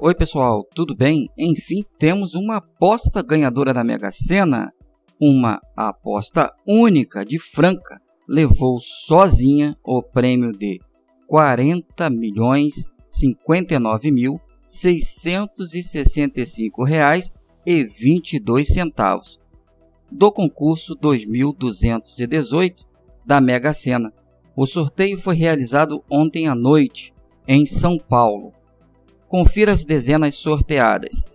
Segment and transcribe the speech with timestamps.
[0.00, 1.30] Oi pessoal, tudo bem?
[1.38, 4.72] Enfim, temos uma aposta ganhadora da Mega Sena,
[5.20, 10.80] uma aposta única de Franca, levou sozinha o prêmio de
[11.28, 17.30] 40 milhões 59 mil 665 reais
[17.64, 19.38] e 22 centavos
[20.10, 22.84] do concurso 2218
[23.24, 24.12] da Mega Sena.
[24.56, 27.14] O sorteio foi realizado ontem à noite
[27.46, 28.52] em São Paulo.
[29.34, 31.26] Confira as dezenas sorteadas: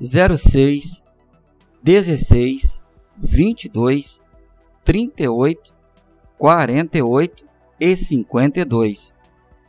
[0.00, 1.02] 06,
[1.82, 2.80] 16,
[3.18, 4.22] 22,
[4.84, 5.74] 38,
[6.38, 7.44] 48
[7.80, 9.12] e 52.